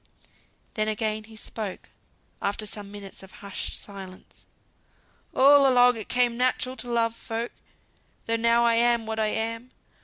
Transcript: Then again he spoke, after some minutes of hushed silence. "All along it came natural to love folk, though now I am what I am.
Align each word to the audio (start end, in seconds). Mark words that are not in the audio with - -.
Then 0.73 0.87
again 0.87 1.25
he 1.25 1.35
spoke, 1.35 1.89
after 2.41 2.65
some 2.65 2.91
minutes 2.91 3.21
of 3.21 3.33
hushed 3.45 3.75
silence. 3.77 4.47
"All 5.35 5.71
along 5.71 5.95
it 5.95 6.09
came 6.09 6.35
natural 6.37 6.75
to 6.77 6.89
love 6.91 7.15
folk, 7.15 7.51
though 8.25 8.35
now 8.35 8.65
I 8.65 8.73
am 8.73 9.05
what 9.05 9.19
I 9.19 9.27
am. 9.27 9.69